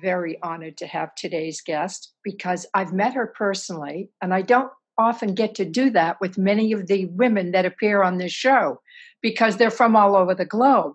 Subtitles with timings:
[0.00, 5.34] very honored to have today's guest because I've met her personally, and I don't often
[5.34, 8.80] get to do that with many of the women that appear on this show
[9.22, 10.94] because they're from all over the globe.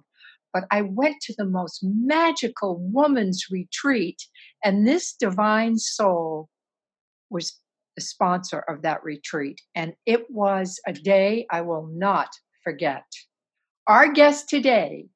[0.54, 4.22] But I went to the most magical woman's retreat,
[4.63, 6.49] and this divine soul
[7.30, 7.60] was
[7.96, 9.60] the sponsor of that retreat.
[9.74, 12.30] And it was a day I will not
[12.63, 13.04] forget.
[13.88, 15.08] Our guest today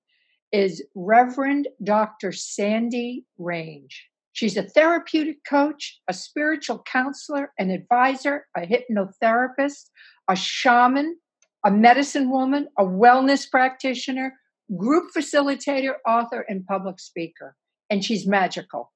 [0.51, 2.31] is Reverend Dr.
[2.31, 4.09] Sandy Range.
[4.33, 9.89] She's a therapeutic coach, a spiritual counselor, an advisor, a hypnotherapist,
[10.29, 11.17] a shaman,
[11.65, 14.33] a medicine woman, a wellness practitioner,
[14.77, 17.55] group facilitator, author, and public speaker.
[17.89, 18.91] And she's magical.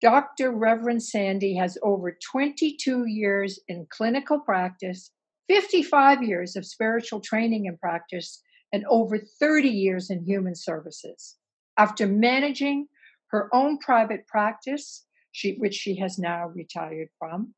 [0.00, 0.50] Dr.
[0.50, 5.10] Reverend Sandy has over 22 years in clinical practice,
[5.48, 11.36] 55 years of spiritual training and practice, and over 30 years in human services.
[11.76, 12.88] After managing
[13.28, 17.54] her own private practice, she, which she has now retired from,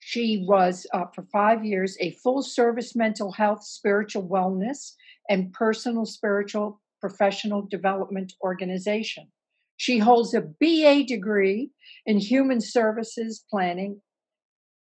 [0.00, 4.92] she was uh, for five years a full service mental health, spiritual wellness,
[5.28, 9.28] and personal spiritual professional development organization.
[9.76, 11.70] She holds a BA degree
[12.06, 14.00] in human services planning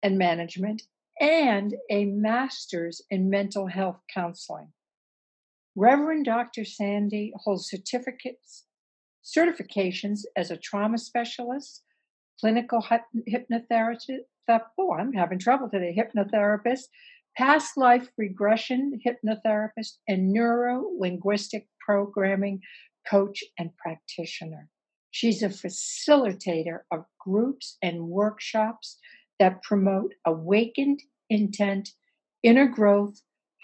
[0.03, 0.83] and management
[1.19, 4.73] and a master's in mental health counseling.
[5.75, 6.65] Reverend Dr.
[6.65, 8.65] Sandy holds certificates,
[9.23, 11.83] certifications as a trauma specialist,
[12.39, 12.85] clinical
[13.27, 14.19] hypnotherapist.
[14.77, 15.97] Oh, I'm having trouble today.
[15.97, 16.83] Hypnotherapist,
[17.35, 22.61] past life regression hypnotherapist, and neuro linguistic programming
[23.09, 24.69] coach and practitioner.
[25.09, 28.97] She's a facilitator of groups and workshops
[29.39, 31.89] that promote awakened intent,
[32.43, 33.21] inner growth,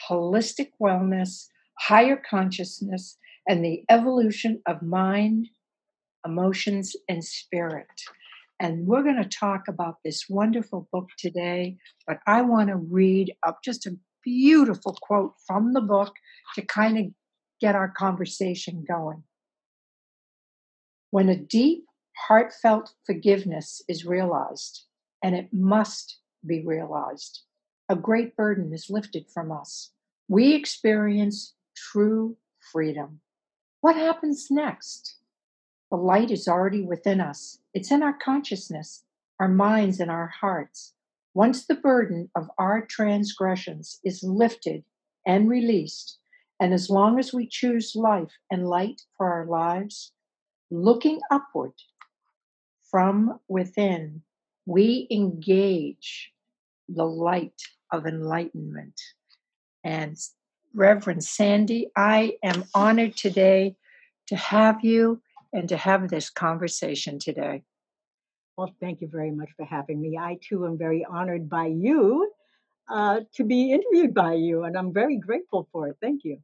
[0.09, 1.45] holistic wellness,
[1.79, 3.17] higher consciousness,
[3.47, 5.47] and the evolution of mind,
[6.25, 7.87] emotions, and spirit.
[8.59, 13.33] And we're going to talk about this wonderful book today, but I want to read
[13.47, 16.13] up just a beautiful quote from the book
[16.55, 17.05] to kind of
[17.61, 19.23] get our conversation going.
[21.11, 21.85] When a deep,
[22.27, 24.83] heartfelt forgiveness is realized,
[25.23, 27.41] and it must be realized,
[27.87, 29.91] a great burden is lifted from us.
[30.27, 33.21] We experience true freedom.
[33.81, 35.15] What happens next?
[35.89, 39.03] The light is already within us, it's in our consciousness,
[39.39, 40.93] our minds, and our hearts.
[41.33, 44.83] Once the burden of our transgressions is lifted
[45.25, 46.17] and released,
[46.59, 50.11] and as long as we choose life and light for our lives,
[50.69, 51.73] looking upward
[52.91, 54.21] from within,
[54.65, 56.33] we engage
[56.87, 58.99] the light of enlightenment
[59.83, 60.17] and
[60.73, 61.89] Reverend Sandy.
[61.95, 63.75] I am honored today
[64.27, 65.21] to have you
[65.53, 67.63] and to have this conversation today.
[68.57, 70.17] Well, thank you very much for having me.
[70.17, 72.31] I too am very honored by you
[72.89, 75.97] uh, to be interviewed by you, and I'm very grateful for it.
[76.01, 76.39] Thank you.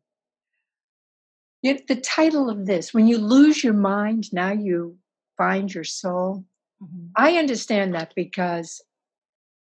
[1.63, 4.97] The title of this, when you lose your mind, now you
[5.35, 6.45] find your soul.
[6.81, 7.07] Mm-hmm.
[7.17, 8.81] I understand that because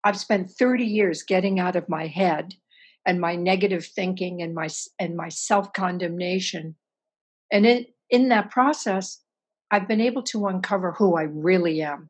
[0.04, 2.54] I've spent 30 years getting out of my head
[3.08, 4.69] and my negative thinking and my
[5.00, 6.76] and my self condemnation
[7.50, 9.20] and in in that process
[9.72, 11.98] i've been able to uncover who i really am.
[11.98, 12.04] Mm-hmm.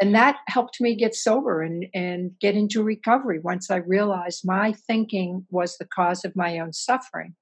[0.00, 4.72] And that helped me get sober and and get into recovery once i realized my
[4.72, 7.36] thinking was the cause of my own suffering.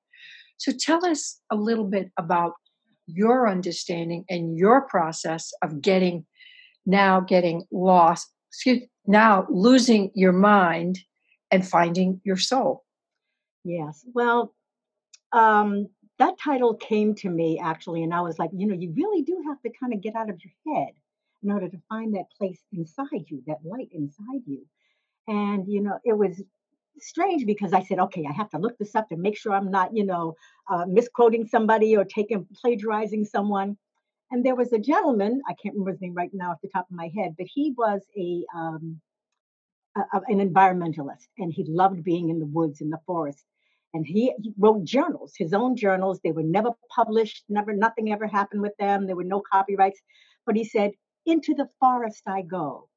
[0.59, 2.55] So tell us a little bit about
[3.07, 6.27] your understanding and your process of getting
[6.85, 10.99] now getting lost excuse now losing your mind
[11.53, 12.85] and finding your soul
[13.69, 14.05] Yes.
[14.15, 14.55] Well,
[15.33, 15.89] um,
[16.19, 19.43] that title came to me actually, and I was like, you know, you really do
[19.49, 20.95] have to kind of get out of your head
[21.43, 24.67] in order to find that place inside you, that light inside you.
[25.29, 26.43] And, you know, it was
[27.01, 29.71] strange because I said, okay, I have to look this up to make sure I'm
[29.71, 30.37] not, you know,
[30.71, 33.77] uh, misquoting somebody or taking plagiarizing someone.
[34.31, 36.87] And there was a gentleman, I can't remember his name right now off the top
[36.91, 39.01] of my head, but he was a, um,
[39.97, 43.45] a an environmentalist and he loved being in the woods, in the forest
[43.95, 46.21] and he, wrote journals, his own journals.
[46.23, 49.07] They were never published, never, nothing ever happened with them.
[49.07, 50.01] There were no copyrights.
[50.47, 50.93] But he said,
[51.27, 52.89] Into the forest I go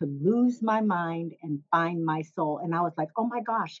[0.00, 2.60] to lose my mind and find my soul.
[2.62, 3.80] And I was like, oh my gosh,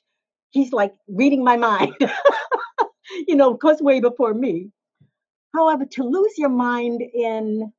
[0.50, 1.94] he's like reading my mind,
[3.26, 4.70] you know, of course, way before me.
[5.54, 7.72] However, to lose your mind in,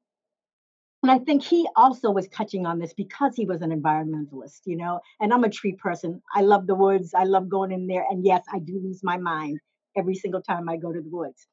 [1.04, 4.78] and I think he also was touching on this because he was an environmentalist, you
[4.78, 6.22] know, and I'm a tree person.
[6.36, 7.14] I love the woods.
[7.16, 8.06] I love going in there.
[8.10, 9.60] And yes, I do lose my mind
[9.98, 11.48] every single time I go to the woods.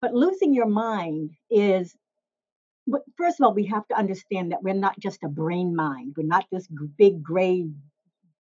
[0.00, 1.94] But losing your mind is,
[3.16, 6.14] first of all, we have to understand that we're not just a brain mind.
[6.16, 7.66] We're not this big gray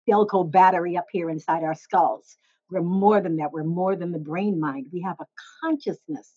[0.08, 2.38] Delco battery up here inside our skulls.
[2.70, 3.52] We're more than that.
[3.52, 4.88] We're more than the brain mind.
[4.94, 5.26] We have a
[5.64, 6.32] consciousness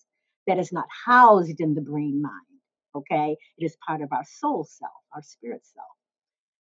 [0.47, 2.54] that is not housed in the brain mind.
[2.95, 3.37] Okay.
[3.57, 5.87] It is part of our soul self, our spirit self.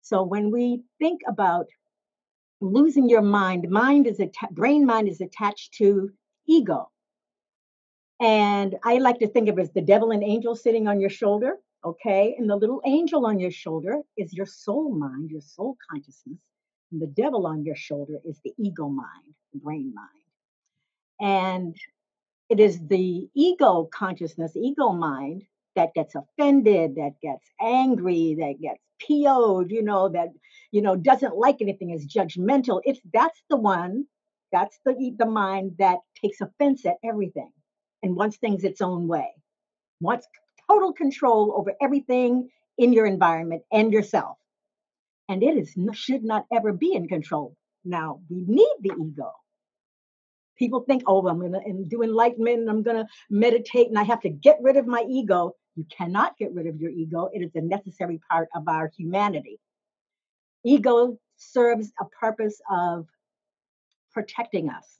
[0.02, 1.68] So when we think about
[2.62, 6.12] losing your mind, mind is a brain mind is attached to
[6.48, 6.90] ego.
[8.20, 11.10] And I like to think of it as the devil and angel sitting on your
[11.10, 11.58] shoulder.
[11.84, 12.36] Okay.
[12.38, 16.40] And the little angel on your shoulder is your soul mind, your soul consciousness.
[16.92, 20.10] And the devil on your shoulder is the ego mind, the brain mind.
[21.20, 21.76] And
[22.50, 25.44] it is the ego consciousness, ego mind
[25.76, 30.30] that gets offended, that gets angry, that gets PO'd, you know, that,
[30.72, 32.82] you know, doesn't like anything, is judgmental.
[32.86, 34.06] It's that's the one,
[34.52, 37.52] that's the the mind that takes offense at everything
[38.04, 39.30] and wants things its own way,
[40.02, 40.28] wants
[40.70, 44.38] total control over everything in your environment and yourself.
[45.30, 47.56] And it is should not ever be in control.
[47.84, 49.32] Now we need the ego
[50.58, 54.30] People think, oh, I'm to do enlightenment and I'm to meditate and I have to
[54.30, 55.54] get rid of my ego.
[55.76, 57.30] You cannot get rid of your ego.
[57.34, 59.60] It is a necessary part of our humanity.
[60.64, 63.08] Ego serves a purpose of
[64.14, 65.00] protecting us.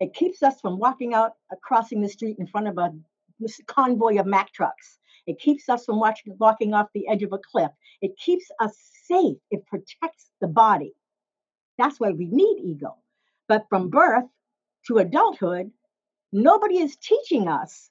[0.00, 2.92] It keeps us from walking out, uh, crossing the street in front of a
[3.66, 4.98] convoy of Mack trucks.
[5.26, 7.70] It keeps us from watching, walking off the edge of a cliff.
[8.00, 8.76] It keeps us
[9.06, 9.38] safe.
[9.50, 10.94] It protects the body.
[11.78, 12.96] That's why we need ego.
[13.48, 14.24] But from birth,
[14.86, 15.70] to adulthood,
[16.32, 17.90] nobody is teaching us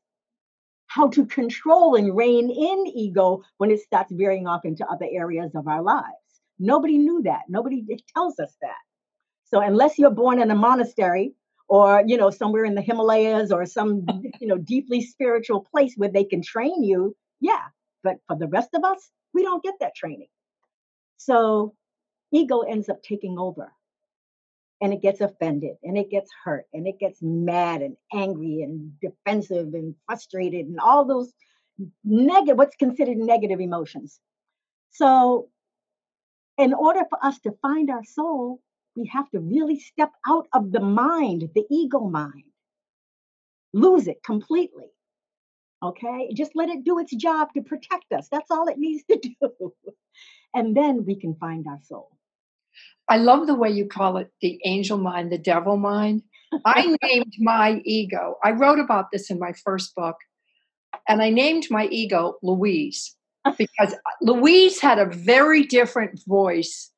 [0.93, 5.55] how to control and rein in ego when it starts veering off into other areas
[5.55, 6.05] of our lives.
[6.59, 7.41] Nobody knew that.
[7.49, 7.83] Nobody
[8.15, 8.77] tells us that.
[9.45, 11.33] So unless you're born in a monastery
[11.67, 14.05] or you know somewhere in the Himalayas or some
[14.39, 17.63] you know deeply spiritual place where they can train you, yeah.
[18.03, 20.27] But for the rest of us, we don't get that training.
[21.17, 21.73] So
[22.31, 23.71] ego ends up taking over
[24.83, 28.91] and it gets offended and it gets hurt and it gets mad and angry and
[28.99, 31.31] defensive and frustrated and all those
[32.03, 34.19] negative what's considered negative emotions.
[34.91, 35.47] So
[36.57, 38.59] in order for us to find our soul
[38.97, 42.43] we have to really step out of the mind the ego mind.
[43.71, 44.91] Lose it completely
[45.81, 46.31] okay?
[46.33, 48.27] Just let it do its job to protect us.
[48.29, 49.73] That's all it needs to do.
[50.53, 52.11] And then we can find our soul
[53.09, 56.23] I love the way you call it the angel mind, the devil mind.
[56.65, 58.37] I named my ego.
[58.43, 60.17] I wrote about this in my first book,
[61.07, 63.15] and I named my ego Louise
[63.57, 66.91] because Louise had a very different voice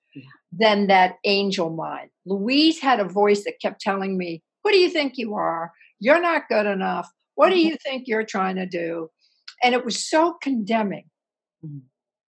[0.51, 2.09] than that angel mind.
[2.25, 5.71] Louise had a voice that kept telling me, Who do you think you are?
[5.99, 7.09] You're not good enough.
[7.35, 7.69] What do mm-hmm.
[7.69, 9.09] you think you're trying to do?
[9.63, 11.05] And it was so condemning.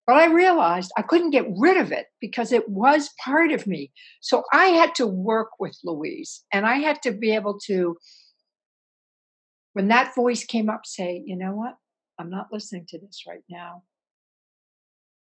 [0.07, 3.91] But I realized I couldn't get rid of it because it was part of me.
[4.21, 7.97] So I had to work with Louise and I had to be able to,
[9.73, 11.75] when that voice came up, say, you know what?
[12.17, 13.83] I'm not listening to this right now.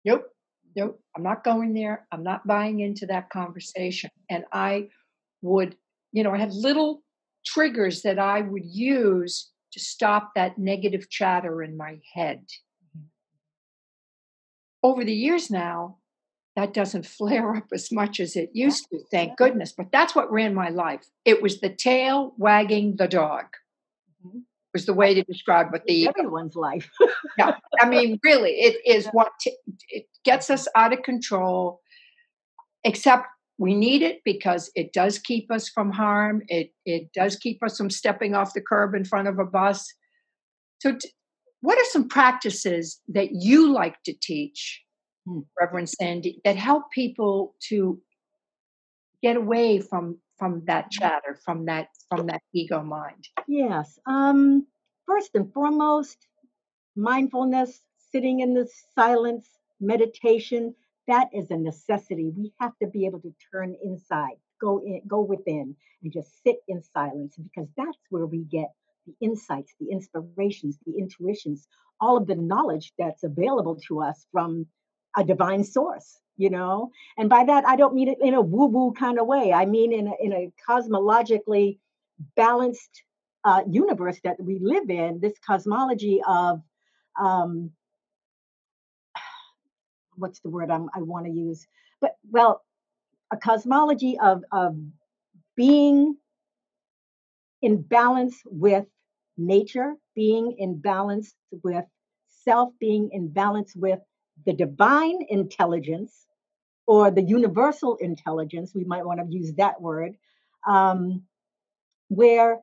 [0.05, 0.29] Nope,
[0.77, 2.07] nope, I'm not going there.
[2.13, 4.11] I'm not buying into that conversation.
[4.31, 4.87] And I
[5.43, 5.77] would,
[6.13, 7.03] you know, I had little
[7.45, 12.45] triggers that I would use to stop that negative chatter in my head
[14.83, 15.99] over the years now,
[16.57, 19.73] that doesn't flare up as much as it used to, thank goodness.
[19.77, 21.07] But that's what ran my life.
[21.25, 23.45] It was the tail wagging the dog.
[24.27, 24.41] Mm-hmm.
[24.75, 26.91] Was the way to describe what the everyone's life.
[27.39, 29.57] yeah, I mean, really, it is what t-
[29.89, 31.81] it gets us out of control.
[32.85, 33.27] Except
[33.59, 36.43] we need it because it does keep us from harm.
[36.49, 39.95] It it does keep us from stepping off the curb in front of a bus.
[40.81, 41.11] So, t-
[41.67, 44.85] what are some practices that you like to teach,
[45.27, 45.41] hmm.
[45.61, 48.01] Reverend Sandy, that help people to
[49.21, 51.01] get away from from that mm-hmm.
[51.01, 53.27] chatter, from that from that ego mind?
[53.49, 53.99] Yes.
[54.07, 54.65] Um,
[55.09, 56.29] first and foremost,
[56.95, 57.83] mindfulness,
[58.13, 59.49] sitting in the silence,
[59.81, 60.73] meditation,
[61.09, 62.29] that is a necessity.
[62.29, 66.59] We have to be able to turn inside, go in, go within, and just sit
[66.69, 68.71] in silence because that's where we get
[69.07, 71.67] the insights, the inspirations, the intuitions,
[72.01, 74.67] all of the knowledge that's available to us from
[75.17, 76.91] a divine source you know?
[77.19, 79.53] And by that i don't mean it in a woo woo kind of way.
[79.53, 81.79] I mean in a, in a cosmologically
[82.35, 83.03] balanced
[83.45, 86.63] uh, universe that we live in this cosmology of
[87.21, 87.71] um,
[90.17, 91.67] what's the word I'm, i want to use?
[92.01, 92.63] But well
[93.33, 94.77] a cosmology of of
[95.57, 96.17] being
[97.63, 98.85] in balance with
[99.37, 101.85] nature being in balance with
[102.45, 104.01] self being in balance with
[104.47, 106.27] the divine intelligence
[106.87, 110.17] or the universal intelligence, we might want to use that word,
[110.67, 111.23] um,
[112.09, 112.61] where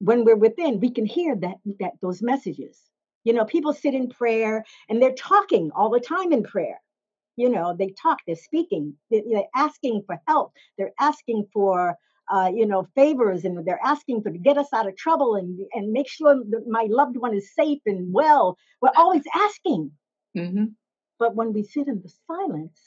[0.00, 2.80] when we're within, we can hear that, that those messages.
[3.24, 6.80] You know, people sit in prayer and they're talking all the time in prayer.
[7.36, 11.96] You know, they talk, they're speaking, they're, they're asking for help, they're asking for
[12.30, 15.58] uh, you know, favors and they're asking for to get us out of trouble and
[15.72, 18.56] and make sure that my loved one is safe and well.
[18.80, 19.90] We're always asking.
[20.36, 20.64] Mm-hmm.
[21.18, 22.78] But when we sit in the silence,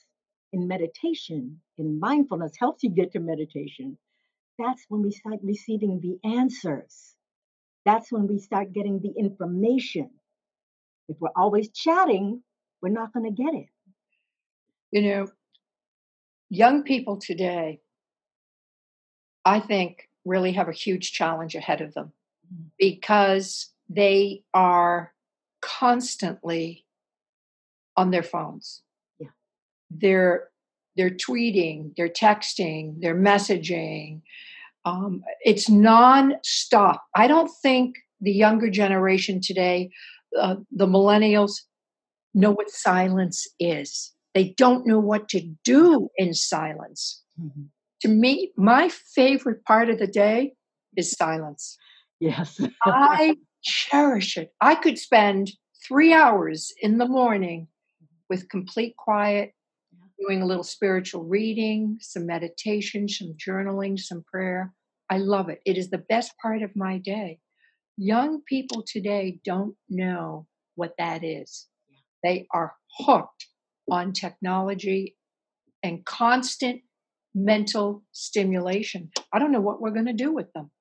[0.54, 3.98] in meditation, in mindfulness, helps you get to meditation,
[4.58, 7.16] that's when we start receiving the answers.
[7.86, 10.12] That's when we start getting the information.
[11.10, 12.44] If we're always chatting,
[12.82, 13.68] we're not going to get it.
[14.92, 15.28] You know,
[16.50, 17.81] young people today,
[19.46, 22.12] I think, really have a huge challenge ahead of them
[22.54, 22.66] mm.
[22.78, 25.14] because they are
[25.62, 26.86] constantly
[27.98, 28.82] on their phones.
[29.20, 29.28] Yeah.
[29.90, 30.50] They're
[30.98, 34.22] they're tweeting, they're texting, they're messaging.
[34.84, 37.04] Um, it's non-stop.
[37.16, 39.92] I don't think the younger generation today,
[40.38, 41.62] uh, the millennials,
[42.34, 44.12] know what silence is.
[44.34, 47.24] They don't know what to do in silence.
[47.42, 47.64] Mm-hmm.
[48.02, 50.54] To me, my favorite part of the day
[50.98, 51.78] is silence.
[52.20, 52.60] Yes.
[52.84, 54.54] I cherish it.
[54.60, 55.52] I could spend
[55.88, 57.68] three hours in the morning
[58.30, 59.54] with complete quiet,
[60.20, 64.74] doing a little spiritual reading, some meditation, some journaling, some prayer.
[65.10, 65.62] I love it.
[65.66, 67.40] It is the best part of my day.
[67.98, 71.68] Young people today don't know what that is.
[72.24, 73.48] They are hooked
[73.90, 75.18] on technology
[75.84, 76.82] and constant
[77.36, 79.10] mental stimulation.
[79.34, 80.72] I don't know what we're going to do with them.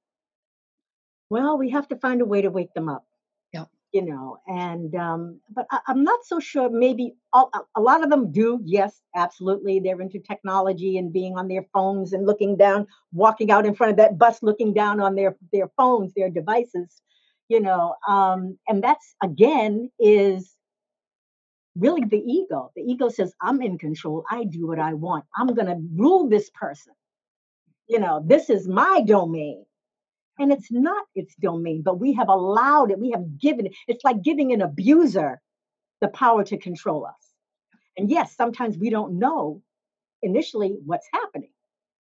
[1.31, 3.07] Well, we have to find a way to wake them up
[3.53, 3.67] Yeah.
[3.93, 8.11] you know and um but I, am not so sure maybe all, a lot of
[8.11, 12.87] them do yes absolutely they're into technology and being on their phones and looking down
[13.13, 17.01] walking out in front of that bus looking down on their their phones their devices
[17.49, 20.57] you know um and that's again is
[21.81, 25.55] really the ego the ego says i'm in control i do what i want i'm
[25.55, 26.93] going to rule this person
[27.89, 29.65] you know this is my domain
[30.41, 33.73] and it's not its domain, but we have allowed it, we have given it.
[33.87, 35.41] It's like giving an abuser
[36.01, 37.35] the power to control us.
[37.99, 39.63] And yes, sometimes we don't know
[40.23, 41.51] initially what's happening.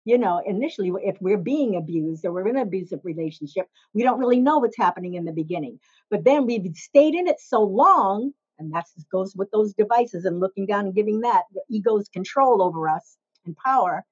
[0.05, 4.19] You know, initially, if we're being abused or we're in an abusive relationship, we don't
[4.19, 5.77] really know what's happening in the beginning.
[6.09, 10.39] But then we've stayed in it so long, and that goes with those devices and
[10.39, 14.06] looking down and giving that the ego's control over us and power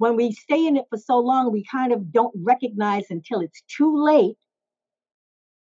[0.00, 3.62] when we stay in it for so long, we kind of don't recognize until it's
[3.68, 4.34] too late,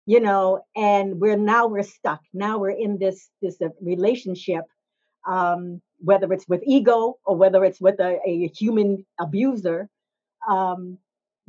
[0.04, 2.20] you know, and we're now we're stuck.
[2.34, 4.64] Now we're in this this uh, relationship,
[5.26, 9.88] um, whether it's with ego or whether it's with a, a human abuser,
[10.46, 10.98] um,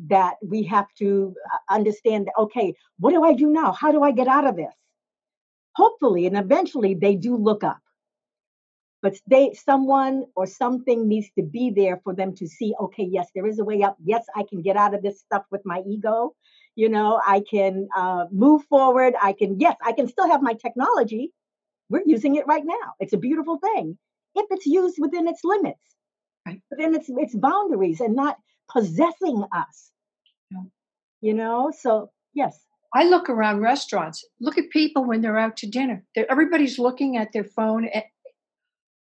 [0.07, 2.29] that we have to uh, understand.
[2.39, 3.73] Okay, what do I do now?
[3.73, 4.73] How do I get out of this?
[5.77, 7.79] Hopefully, and eventually, they do look up.
[9.03, 13.27] But they someone or something needs to be there for them to see okay yes
[13.35, 13.95] there is a way up.
[14.03, 16.33] Yes i can get out of this stuff with my ego.
[16.75, 19.13] You know i can uh, move forward.
[19.21, 21.31] I can yes i can still have my technology.
[21.89, 22.87] We're using it right now.
[22.99, 23.97] It's a beautiful thing.
[24.33, 25.85] If it's used within its limits
[26.47, 26.61] right.
[26.71, 29.91] within its its boundaries and not possessing us.
[30.51, 30.63] Yeah.
[31.21, 32.55] you know so yes
[32.93, 34.25] I look around restaurants.
[34.39, 36.03] Look at people when they're out to dinner.
[36.15, 37.89] They're, everybody's looking at their phone.
[37.91, 38.03] Eh,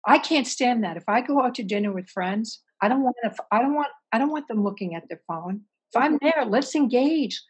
[0.06, 0.98] I can't stand that.
[0.98, 3.90] If I go out to dinner with friends, I don't want to, I don't want
[4.12, 5.62] I don't want them looking at their phone.
[5.94, 6.26] If I'm mm-hmm.
[6.26, 7.42] there, let's engage.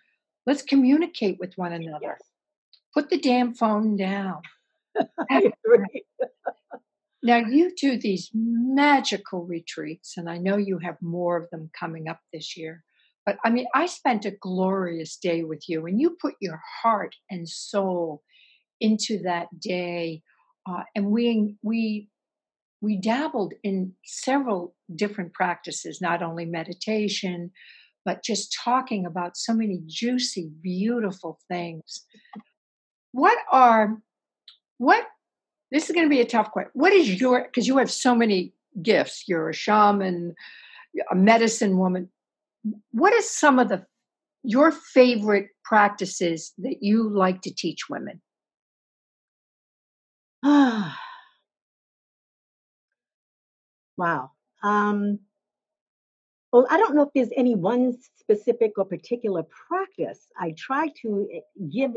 [0.45, 2.17] Let's communicate with one another.
[2.17, 2.21] Yes.
[2.93, 4.41] Put the damn phone down.
[7.23, 12.07] now you do these magical retreats, and I know you have more of them coming
[12.07, 12.83] up this year.
[13.29, 17.13] But I mean, I spent a glorious day with you, and you put your heart
[17.29, 18.23] and soul
[18.81, 20.23] into that day,
[20.67, 22.09] uh, and we we
[22.81, 27.51] we dabbled in several different practices, not only meditation,
[28.03, 32.07] but just talking about so many juicy, beautiful things.
[33.11, 34.01] what are
[34.79, 35.05] what
[35.71, 38.15] this is going to be a tough question what is your because you have so
[38.15, 40.33] many gifts you're a shaman
[41.11, 42.09] a medicine woman
[42.91, 43.85] what is some of the
[44.43, 48.21] your favorite practices that you like to teach women
[53.97, 54.31] wow
[54.63, 55.19] um
[56.51, 60.31] well, I don't know if there's any one specific or particular practice.
[60.37, 61.91] I try to eh, give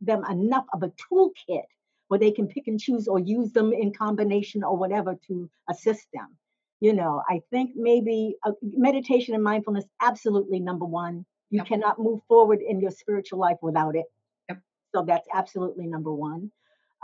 [0.00, 1.64] them enough of a toolkit
[2.08, 6.06] where they can pick and choose or use them in combination or whatever to assist
[6.14, 6.36] them.
[6.80, 11.24] You know, I think maybe uh, meditation and mindfulness, absolutely number one.
[11.50, 11.66] You yep.
[11.66, 14.06] cannot move forward in your spiritual life without it.
[14.48, 14.60] Yep.
[14.94, 16.50] So that's absolutely number one.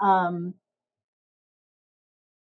[0.00, 0.54] Um,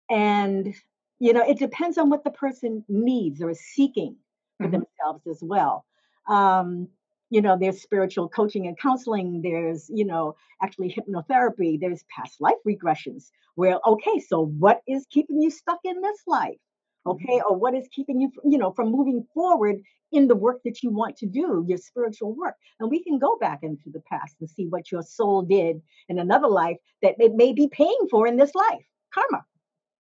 [0.10, 0.74] and,
[1.20, 4.16] you know, it depends on what the person needs or is seeking
[4.58, 4.72] for mm-hmm.
[4.72, 5.86] themselves as well.
[6.28, 6.88] Um,
[7.30, 9.42] you know, there's spiritual coaching and counseling.
[9.42, 11.80] There's, you know, actually hypnotherapy.
[11.80, 16.58] There's past life regressions where, okay, so what is keeping you stuck in this life?
[17.06, 17.52] Okay, mm-hmm.
[17.54, 19.78] or what is keeping you, you know, from moving forward
[20.12, 22.56] in the work that you want to do, your spiritual work.
[22.80, 26.20] And we can go back into the past and see what your soul did in
[26.20, 28.86] another life that it may be paying for in this life.
[29.14, 29.44] Karma.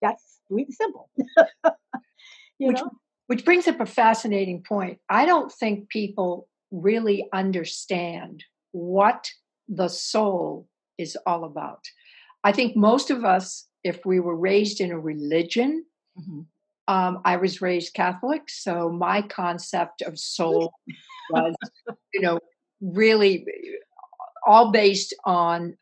[0.01, 1.09] That's sweet and simple.
[2.59, 2.91] you Which, know?
[3.27, 4.99] Which brings up a fascinating point.
[5.09, 9.29] I don't think people really understand what
[9.67, 10.67] the soul
[10.97, 11.83] is all about.
[12.43, 15.85] I think most of us, if we were raised in a religion,
[16.19, 16.41] mm-hmm.
[16.87, 20.73] Um, I was raised Catholic, so my concept of soul
[21.31, 21.55] was,
[22.13, 22.39] you know,
[22.81, 23.45] really
[24.45, 25.77] all based on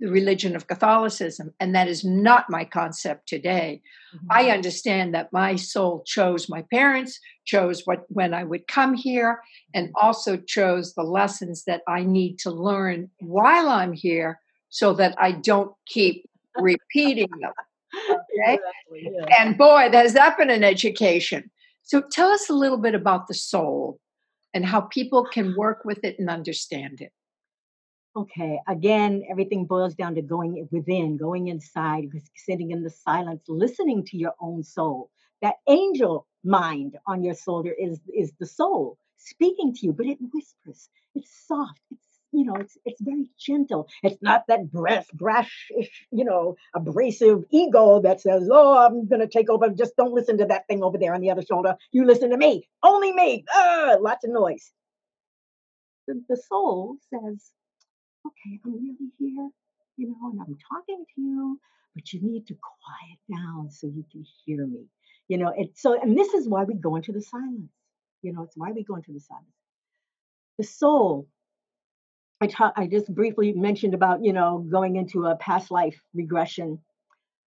[0.00, 3.82] the religion of Catholicism, and that is not my concept today.
[4.14, 4.26] Mm-hmm.
[4.30, 9.40] I understand that my soul chose my parents, chose what when I would come here,
[9.74, 15.16] and also chose the lessons that I need to learn while I'm here, so that
[15.18, 17.52] I don't keep repeating them.
[18.40, 19.42] Okay, exactly, yeah.
[19.42, 21.50] and boy, has that been an education.
[21.82, 23.98] So tell us a little bit about the soul
[24.54, 27.12] and how people can work with it and understand it.
[28.16, 34.04] Okay, again, everything boils down to going within, going inside, sitting in the silence, listening
[34.06, 35.10] to your own soul.
[35.40, 40.18] That angel mind on your shoulder is is the soul speaking to you, but it
[40.32, 40.88] whispers.
[41.14, 41.80] It's soft.
[41.90, 43.88] It's you know, it's it's very gentle.
[44.02, 45.70] It's not that brash, brash,
[46.12, 50.46] you know, abrasive ego that says, "Oh, I'm gonna take over." Just don't listen to
[50.46, 51.76] that thing over there on the other shoulder.
[51.92, 53.44] You listen to me, only me.
[53.52, 54.72] Ah, lots of noise.
[56.08, 57.50] The, the soul says,
[58.26, 59.50] okay, I'm really here,
[59.96, 61.60] you know, and I'm talking to you,
[61.94, 64.86] but you need to quiet down so you can hear me.
[65.28, 67.72] You know, it's so, and this is why we go into the silence.
[68.22, 69.46] You know, it's why we go into the silence.
[70.58, 71.28] The soul,
[72.40, 76.78] I, ta- I just briefly mentioned about, you know, going into a past life regression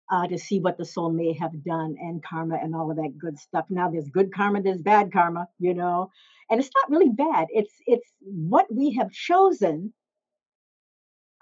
[0.09, 3.17] uh, to see what the soul may have done and karma and all of that
[3.17, 3.65] good stuff.
[3.69, 6.11] Now there's good karma, there's bad karma, you know,
[6.49, 7.47] and it's not really bad.
[7.49, 9.93] It's it's what we have chosen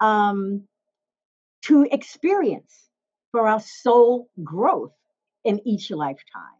[0.00, 0.64] um,
[1.62, 2.74] to experience
[3.30, 4.92] for our soul growth
[5.44, 6.58] in each lifetime.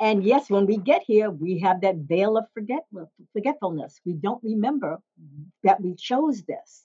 [0.00, 4.00] And yes, when we get here, we have that veil of forgetfulness.
[4.04, 4.98] We don't remember
[5.62, 6.84] that we chose this.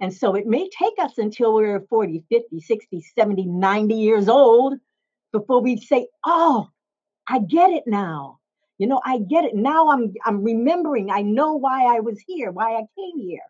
[0.00, 4.74] And so it may take us until we're 40, 50, 60, 70, 90 years old
[5.32, 6.68] before we say, oh,
[7.28, 8.38] I get it now.
[8.78, 9.54] You know, I get it.
[9.54, 11.10] Now I'm I'm remembering.
[11.10, 13.42] I know why I was here, why I came here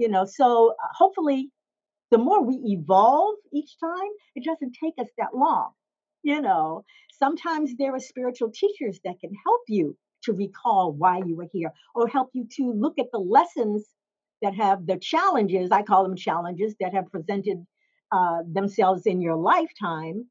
[0.00, 1.50] you know so uh, hopefully
[2.10, 5.70] the more we evolve each time it doesn't take us that long
[6.22, 6.84] you know
[7.18, 11.72] sometimes there are spiritual teachers that can help you to recall why you were here
[11.94, 13.86] or help you to look at the lessons
[14.42, 17.64] that have the challenges i call them challenges that have presented
[18.12, 20.26] uh, themselves in your lifetime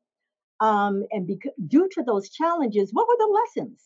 [0.61, 3.81] um, and bec- due to those challenges what were the lessons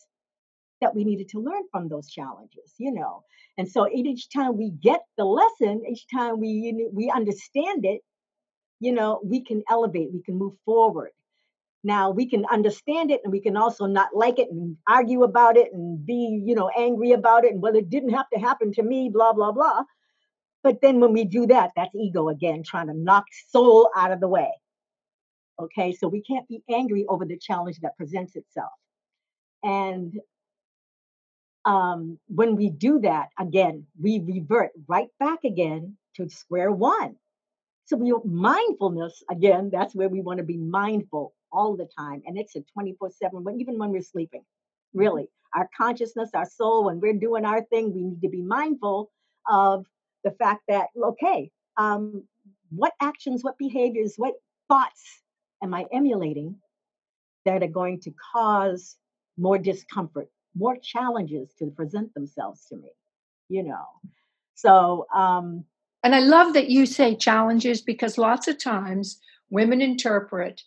[0.81, 3.23] that we needed to learn from those challenges, you know.
[3.57, 8.01] And so each time we get the lesson, each time we we understand it,
[8.79, 11.11] you know, we can elevate, we can move forward.
[11.83, 15.57] Now we can understand it and we can also not like it and argue about
[15.57, 18.71] it and be, you know, angry about it and well, it didn't have to happen
[18.73, 19.83] to me, blah, blah, blah.
[20.63, 24.21] But then when we do that, that's ego again, trying to knock soul out of
[24.21, 24.49] the way.
[25.59, 28.71] Okay, so we can't be angry over the challenge that presents itself.
[29.61, 30.17] And
[31.65, 37.15] um, when we do that, again, we revert right back again to square one.
[37.85, 39.69] So we mindfulness again.
[39.71, 43.09] That's where we want to be mindful all the time, and it's a twenty four
[43.11, 43.45] seven.
[43.59, 44.99] Even when we're sleeping, mm-hmm.
[44.99, 49.11] really, our consciousness, our soul, when we're doing our thing, we need to be mindful
[49.49, 49.85] of
[50.23, 52.23] the fact that okay, um,
[52.69, 54.33] what actions, what behaviors, what
[54.67, 55.21] thoughts
[55.61, 56.55] am I emulating
[57.45, 58.97] that are going to cause
[59.37, 62.89] more discomfort, more challenges to present themselves to me,
[63.49, 63.85] you know?
[64.55, 65.65] So, um,
[66.03, 70.61] and I love that you say challenges because lots of times women interpret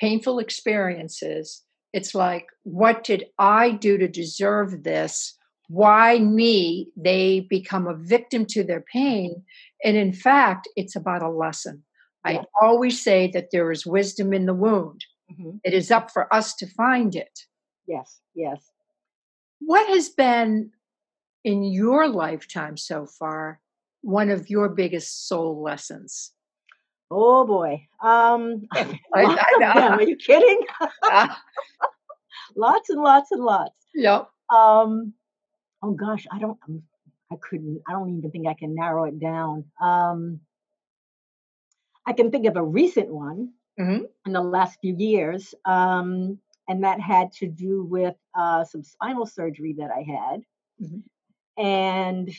[0.00, 1.62] painful experiences.
[1.92, 5.36] It's like, what did I do to deserve this?
[5.68, 6.88] Why me?
[6.96, 9.42] They become a victim to their pain.
[9.84, 11.84] And in fact, it's about a lesson.
[12.26, 12.42] Yeah.
[12.42, 15.04] I always say that there is wisdom in the wound.
[15.30, 15.58] Mm-hmm.
[15.64, 17.40] It is up for us to find it.
[17.86, 18.70] Yes, yes.
[19.60, 20.70] What has been
[21.44, 23.60] in your lifetime so far
[24.02, 26.32] one of your biggest soul lessons?
[27.10, 27.86] Oh boy.
[28.02, 29.66] Um I, I know.
[29.90, 30.66] Are you kidding?
[32.56, 33.74] lots and lots and lots.
[33.94, 34.28] Yep.
[34.50, 35.14] Um
[35.82, 36.58] oh gosh, I don't
[37.32, 39.64] I couldn't I don't even think I can narrow it down.
[39.80, 40.40] Um
[42.06, 44.04] I can think of a recent one mm-hmm.
[44.26, 45.54] in the last few years.
[45.64, 46.38] Um
[46.70, 50.42] and that had to do with uh, some spinal surgery that I had.
[50.80, 51.60] Mm-hmm.
[51.60, 52.30] And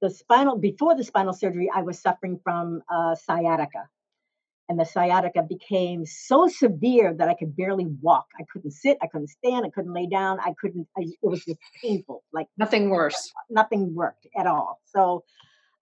[0.00, 3.86] the spinal, before the spinal surgery, I was suffering from uh, sciatica.
[4.68, 8.26] And the sciatica became so severe that I could barely walk.
[8.40, 11.44] I couldn't sit, I couldn't stand, I couldn't lay down, I couldn't, I, it was
[11.44, 12.22] just painful.
[12.32, 13.30] Like nothing worse.
[13.50, 14.80] Nothing worked at all.
[14.86, 15.24] So,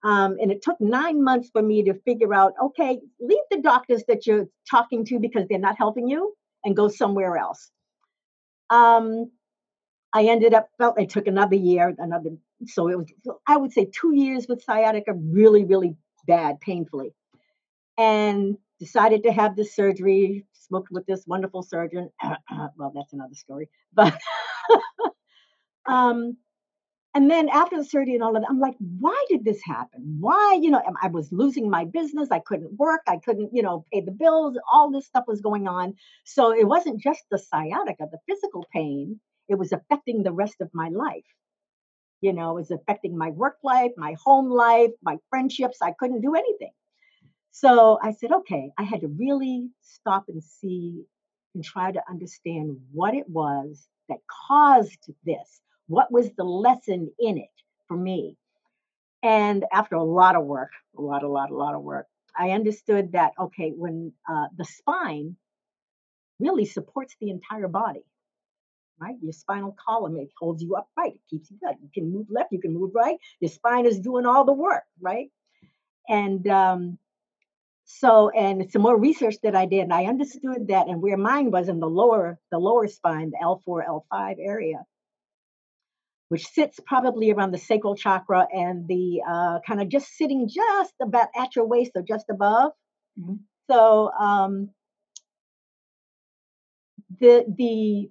[0.03, 4.03] um, and it took nine months for me to figure out okay, leave the doctors
[4.09, 7.71] that you're talking to because they're not helping you and go somewhere else.
[8.69, 9.31] Um,
[10.13, 12.31] I ended up felt it took another year, another
[12.67, 13.07] so it was
[13.47, 15.95] I would say two years with sciatica, really, really
[16.27, 17.13] bad, painfully,
[17.97, 20.45] and decided to have this surgery.
[20.53, 22.09] Smoked with this wonderful surgeon.
[22.77, 24.17] well, that's another story, but
[25.85, 26.37] um,
[27.15, 30.17] and then after the surgery and all of that, I'm like, why did this happen?
[30.19, 32.29] Why, you know, I was losing my business.
[32.31, 33.01] I couldn't work.
[33.07, 34.57] I couldn't, you know, pay the bills.
[34.71, 35.93] All this stuff was going on.
[36.23, 39.19] So it wasn't just the sciatica, the physical pain.
[39.47, 41.29] It was affecting the rest of my life.
[42.21, 45.77] You know, it was affecting my work life, my home life, my friendships.
[45.83, 46.71] I couldn't do anything.
[47.53, 51.05] So I said, okay, I had to really stop and see
[51.55, 57.37] and try to understand what it was that caused this what was the lesson in
[57.37, 57.49] it
[57.87, 58.37] for me?
[59.21, 62.51] And after a lot of work, a lot, a lot, a lot of work, I
[62.51, 65.35] understood that, okay, when uh, the spine
[66.39, 68.03] really supports the entire body,
[68.99, 69.15] right?
[69.21, 71.75] Your spinal column, it holds you upright, it keeps you good.
[71.81, 73.17] You can move left, you can move right.
[73.39, 75.29] Your spine is doing all the work, right?
[76.09, 76.97] And um,
[77.85, 81.51] so, and some more research that I did, and I understood that, and where mine
[81.51, 84.85] was in the lower, the lower spine, the L4, L5 area,
[86.29, 90.93] which sits probably around the sacral chakra and the uh, kind of just sitting just
[91.01, 92.71] about at your waist or just above.
[93.19, 93.35] Mm-hmm.
[93.69, 94.69] So um,
[97.19, 98.09] the the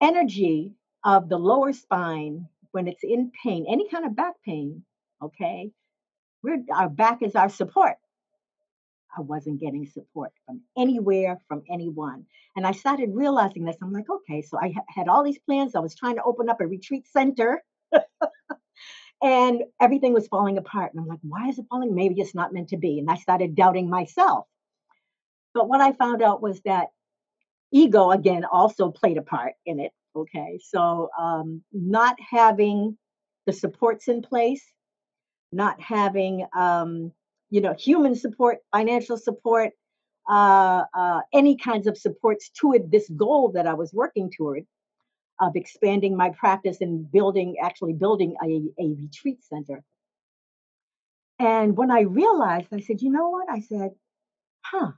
[0.00, 4.84] energy of the lower spine when it's in pain, any kind of back pain,
[5.22, 5.70] okay,
[6.42, 7.96] we're our back is our support.
[9.16, 12.26] I wasn't getting support from anywhere, from anyone.
[12.56, 13.76] And I started realizing this.
[13.82, 15.74] I'm like, okay, so I ha- had all these plans.
[15.74, 17.62] I was trying to open up a retreat center.
[19.22, 20.92] and everything was falling apart.
[20.92, 21.94] And I'm like, why is it falling?
[21.94, 22.98] Maybe it's not meant to be.
[22.98, 24.46] And I started doubting myself.
[25.54, 26.88] But what I found out was that
[27.72, 29.92] ego, again, also played a part in it.
[30.14, 30.60] Okay.
[30.62, 32.96] So um, not having
[33.46, 34.64] the supports in place,
[35.52, 37.12] not having um,
[37.50, 39.72] you know, human support, financial support,
[40.28, 44.64] uh, uh, any kinds of supports to it, this goal that I was working toward
[45.40, 49.82] of expanding my practice and building, actually building a, a retreat center.
[51.38, 53.48] And when I realized, I said, you know what?
[53.50, 53.90] I said,
[54.62, 54.92] huh,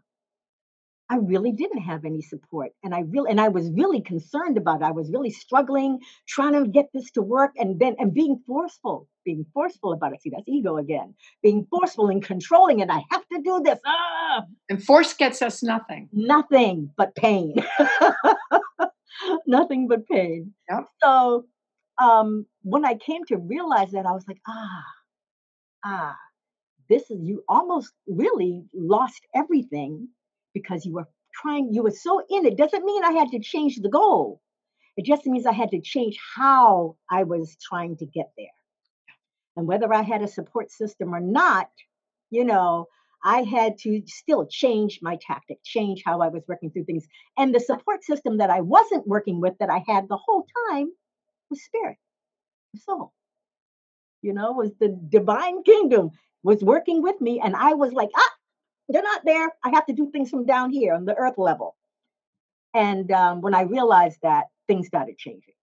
[1.12, 2.70] I really didn't have any support.
[2.83, 4.85] And I really and I was really concerned about it.
[4.85, 9.07] I was really struggling, trying to get this to work and then and being forceful,
[9.22, 10.22] being forceful about it.
[10.22, 11.14] See, that's ego again.
[11.42, 13.79] Being forceful and controlling and I have to do this.
[13.85, 14.44] Ah!
[14.70, 16.09] And force gets us nothing.
[16.14, 17.57] Nothing but pain.
[19.46, 20.55] nothing but pain.
[20.70, 20.87] Yep.
[21.03, 21.44] So
[22.01, 24.85] um when I came to realize that, I was like, ah,
[25.85, 26.16] ah,
[26.88, 30.09] this is you almost really lost everything
[30.55, 32.57] because you were trying, you were so in it.
[32.57, 34.41] Doesn't mean I had to change the goal.
[34.97, 38.47] It just means I had to change how I was trying to get there.
[39.57, 41.71] And whether I had a support system or not,
[42.31, 42.87] you know,
[43.25, 47.07] I had to still change my tactic, change how I was working through things.
[47.38, 50.91] And the support system that I wasn't working with that I had the whole time
[51.51, 51.97] was spirit,
[52.77, 53.12] soul.
[54.23, 56.11] You know, was the divine kingdom
[56.43, 58.31] was working with me, and I was like, ah,
[58.88, 59.53] they're not there.
[59.64, 61.77] I have to do things from down here on the earth level.
[62.75, 65.55] And um, when I realized that, things started changing.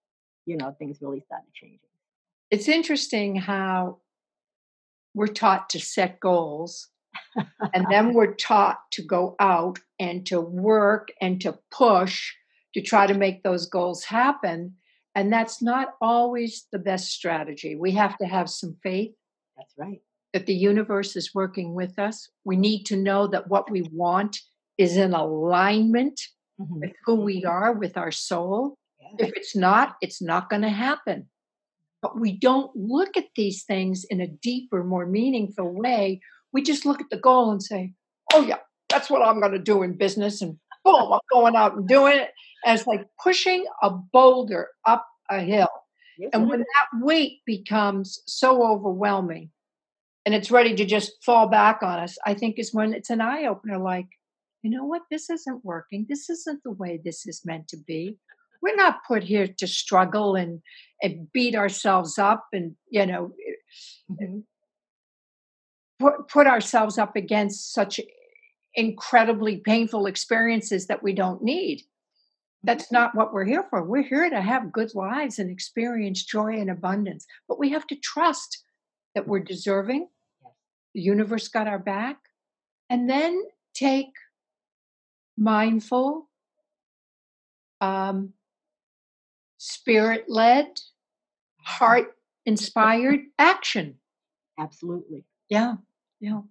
[0.45, 1.79] You know, things really started changing.
[2.51, 3.99] It's interesting how
[5.13, 6.87] we're taught to set goals
[7.73, 12.31] and then we're taught to go out and to work and to push
[12.73, 14.75] to try to make those goals happen.
[15.15, 17.75] And that's not always the best strategy.
[17.75, 19.11] We have to have some faith.
[19.57, 20.01] That's right.
[20.33, 22.29] That the universe is working with us.
[22.45, 24.37] We need to know that what we want
[24.77, 26.21] is in alignment
[26.61, 26.79] mm-hmm.
[26.79, 28.77] with who we are, with our soul.
[28.99, 29.25] Yeah.
[29.27, 31.27] If it's not, it's not going to happen.
[32.01, 36.21] But we don't look at these things in a deeper, more meaningful way.
[36.53, 37.93] We just look at the goal and say,
[38.33, 40.41] oh, yeah, that's what I'm going to do in business.
[40.41, 42.29] And boom, I'm going out and doing it.
[42.65, 45.69] And it's like pushing a boulder up a hill.
[46.17, 49.49] Yes, and when that weight becomes so overwhelming
[50.29, 53.19] and it's ready to just fall back on us, I think is when it's an
[53.19, 54.05] eye opener like,
[54.61, 56.05] you know what, this isn't working.
[56.07, 58.19] This isn't the way this is meant to be.
[58.61, 60.61] We're not put here to struggle and,
[61.01, 63.31] and beat ourselves up and, you know,
[64.11, 64.41] mm-hmm.
[65.97, 67.99] put, put ourselves up against such
[68.75, 71.81] incredibly painful experiences that we don't need.
[72.61, 73.83] That's not what we're here for.
[73.83, 77.25] We're here to have good lives and experience joy and abundance.
[77.47, 78.63] But we have to trust
[79.15, 80.07] that we're deserving.
[80.93, 82.17] The universe got our back.
[82.89, 84.13] And then take
[85.37, 86.27] mindful,
[87.81, 88.33] um,
[89.57, 90.67] spirit led,
[91.63, 93.99] heart inspired action.
[94.57, 95.23] Absolutely.
[95.49, 95.75] Yeah.
[96.19, 96.41] Yeah.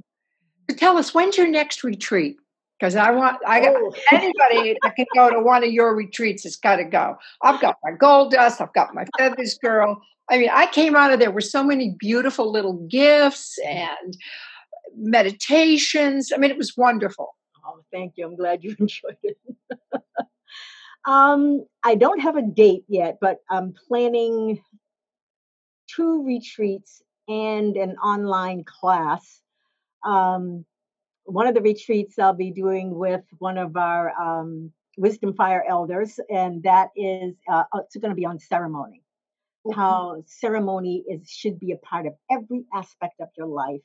[0.70, 2.38] So tell us, when's your next retreat?
[2.78, 3.94] Because I want I got oh.
[4.12, 7.16] anybody that can go to one of your retreats has got to go.
[7.42, 10.00] I've got my gold dust, I've got my feathers girl.
[10.30, 14.16] I mean, I came out of there with so many beautiful little gifts and
[14.94, 16.32] meditations.
[16.34, 17.34] I mean, it was wonderful.
[17.66, 18.26] Oh, thank you.
[18.26, 19.38] I'm glad you enjoyed it.
[21.06, 24.60] um, I don't have a date yet, but I'm planning
[25.94, 29.40] two retreats and an online class.
[30.04, 30.64] Um,
[31.28, 36.18] one of the retreats I'll be doing with one of our um, Wisdom Fire elders,
[36.30, 39.02] and that is uh, uh it's going to be on ceremony.
[39.66, 39.78] Mm-hmm.
[39.78, 43.82] How ceremony is should be a part of every aspect of your life,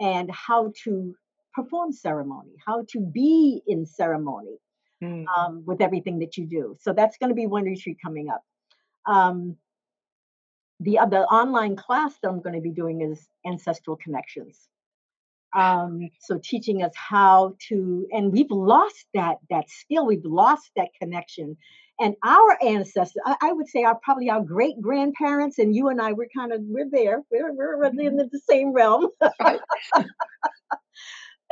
[0.00, 1.14] and how to
[1.54, 4.58] perform ceremony, how to be in ceremony
[5.02, 5.24] mm.
[5.34, 6.76] um, with everything that you do.
[6.80, 8.42] So that's going to be one retreat coming up.
[9.06, 9.56] Um,
[10.80, 14.68] the other online class that I'm going to be doing is ancestral connections
[15.56, 20.88] um, so teaching us how to and we've lost that that skill we've lost that
[21.00, 21.56] connection.
[21.98, 26.00] And our ancestors I, I would say our probably our great grandparents and you and
[26.00, 27.22] i we're kind of we're there.
[27.30, 28.18] We're, we're in mm-hmm.
[28.30, 29.08] the same realm.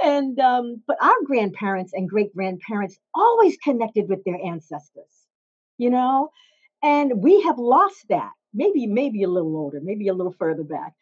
[0.03, 5.25] And um, but our grandparents and great grandparents always connected with their ancestors
[5.79, 6.31] you know?
[6.83, 8.33] And we have lost that.
[8.53, 10.93] Maybe maybe a little older maybe a little further back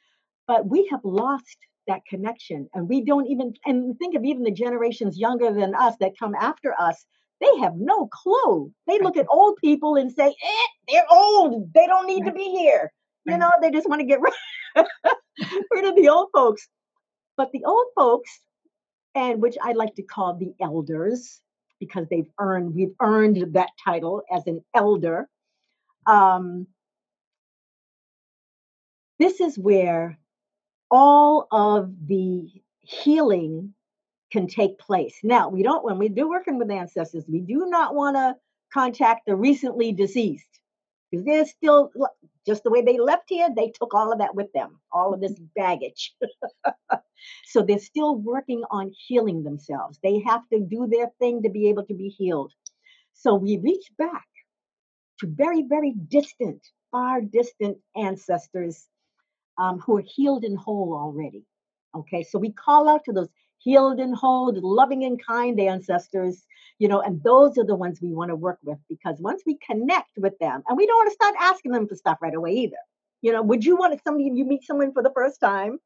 [0.47, 1.57] but we have lost
[1.87, 2.69] that connection.
[2.75, 6.35] And we don't even, and think of even the generations younger than us that come
[6.35, 7.05] after us,
[7.41, 8.73] they have no clue.
[8.87, 11.73] They look at old people and say, eh, they're old.
[11.75, 12.93] They don't need to be here.
[13.25, 14.33] You know, they just want to get rid,
[15.71, 16.69] rid of the old folks.
[17.37, 18.31] But the old folks,
[19.15, 21.41] and which I like to call the elders,
[21.81, 25.29] because they've earned, we've earned that title as an elder.
[26.07, 26.67] Um,
[29.19, 30.19] this is where
[30.93, 32.49] all of the
[32.83, 33.73] healing
[34.31, 35.19] can take place.
[35.25, 38.37] Now, we don't, when we do working with ancestors, we do not want to
[38.73, 40.61] contact the recently deceased
[41.11, 41.91] because they're still
[42.47, 45.21] just the way they left here, they took all of that with them, all of
[45.21, 46.15] this baggage.
[47.47, 49.99] so they're still working on healing themselves.
[50.03, 52.53] They have to do their thing to be able to be healed.
[53.15, 54.27] So we reach back
[55.21, 58.89] to very, very distant, far distant ancestors
[59.63, 61.45] um, who are healed and whole already.
[61.95, 66.45] Okay, so we call out to those healed and whole, loving and kind ancestors,
[66.81, 69.57] you know, and those are the ones we want to work with because once we
[69.65, 72.53] connect with them, and we don't want to start asking them for stuff right away
[72.53, 72.83] either.
[73.21, 75.79] You know, would you want somebody you meet someone for the first time,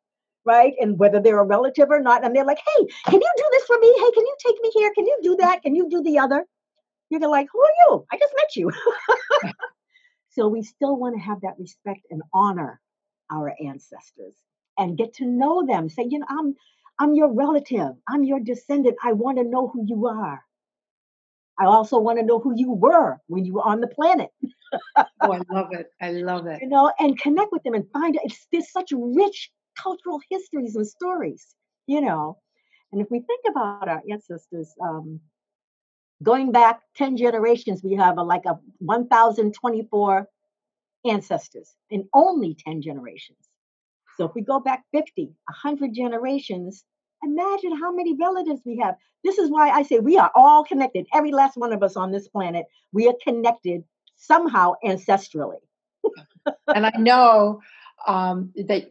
[0.46, 0.72] right?
[0.80, 3.64] And whether they're a relative or not, and they're like, hey, can you do this
[3.64, 3.88] for me?
[3.88, 4.90] Hey, can you take me here?
[4.94, 5.62] Can you do that?
[5.62, 6.46] Can you do the other?
[7.10, 8.06] You're like, who are you?
[8.10, 8.72] I just met you.
[10.30, 12.80] so we still want to have that respect and honor
[13.30, 14.34] our ancestors
[14.78, 15.88] and get to know them.
[15.88, 16.54] Say, you know, I'm
[16.98, 17.94] I'm your relative.
[18.08, 18.96] I'm your descendant.
[19.02, 20.42] I want to know who you are.
[21.58, 24.30] I also want to know who you were when you were on the planet.
[24.96, 25.86] oh, I love it.
[26.00, 26.60] I love it.
[26.62, 29.50] You know, and connect with them and find it's there's such rich
[29.82, 31.54] cultural histories and stories,
[31.86, 32.38] you know.
[32.92, 35.20] And if we think about our ancestors, um,
[36.22, 40.28] going back 10 generations, we have a, like a 1,024
[41.10, 43.38] ancestors in only 10 generations.
[44.16, 46.84] So if we go back 50, 100 generations,
[47.22, 48.96] imagine how many relatives we have.
[49.24, 51.06] This is why I say we are all connected.
[51.12, 53.84] Every last one of us on this planet, we are connected
[54.16, 55.60] somehow ancestrally.
[56.74, 57.60] and I know
[58.06, 58.90] um, that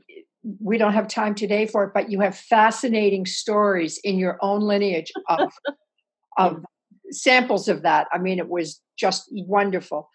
[0.59, 4.61] we don't have time today for it, but you have fascinating stories in your own
[4.61, 5.51] lineage of
[6.37, 6.63] of
[7.11, 8.07] samples of that.
[8.11, 10.09] I mean, it was just wonderful.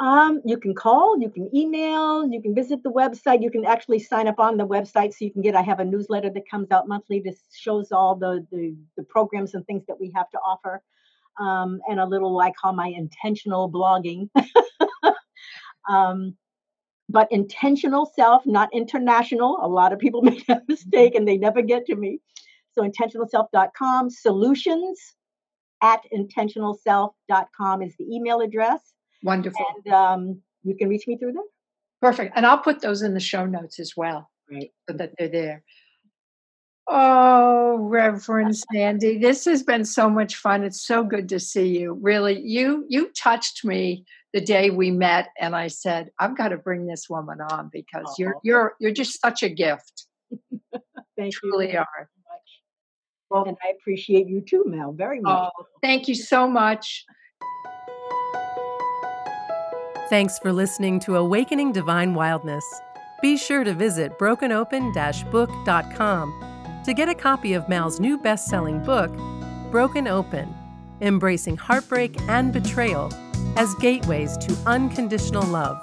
[0.00, 3.42] Um, you can call, you can email, you can visit the website.
[3.42, 5.54] You can actually sign up on the website so you can get.
[5.54, 7.20] I have a newsletter that comes out monthly.
[7.20, 10.82] This shows all the the, the programs and things that we have to offer,
[11.38, 14.30] um, and a little I call my intentional blogging.
[15.88, 16.34] um,
[17.08, 19.58] but intentional self, not international.
[19.62, 22.20] A lot of people make that mistake and they never get to me.
[22.72, 25.14] So intentionalself.com solutions
[25.82, 28.80] at intentionalself.com is the email address.
[29.22, 29.64] Wonderful.
[29.84, 31.42] And um, you can reach me through there.
[32.00, 32.32] Perfect.
[32.36, 34.30] And I'll put those in the show notes as well.
[34.50, 34.70] Right.
[34.88, 35.62] So that they're there.
[36.88, 40.64] Oh, Reverend Sandy, this has been so much fun.
[40.64, 41.98] It's so good to see you.
[42.02, 46.56] Really, you you touched me the day we met, and I said, I've got to
[46.56, 48.14] bring this woman on because oh.
[48.18, 50.06] you're you're you're just such a gift.
[51.16, 51.50] Thank you.
[51.50, 52.10] Truly are.
[53.30, 55.50] Well, and I appreciate you too, Mel, very much.
[55.58, 57.04] Oh, thank you so much.
[60.08, 62.64] Thanks for listening to Awakening Divine Wildness.
[63.22, 64.92] Be sure to visit brokenopen
[65.30, 69.12] book.com to get a copy of Mal's new best selling book,
[69.70, 70.52] Broken Open
[71.00, 73.12] Embracing Heartbreak and Betrayal
[73.56, 75.80] as Gateways to Unconditional Love.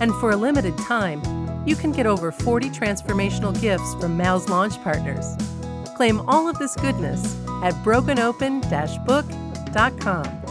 [0.00, 1.22] And for a limited time,
[1.66, 5.36] you can get over 40 transformational gifts from Mal's launch partners.
[5.94, 7.24] Claim all of this goodness
[7.62, 8.68] at brokenopen
[9.06, 10.41] book.com.